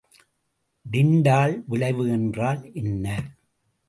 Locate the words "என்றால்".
2.09-2.71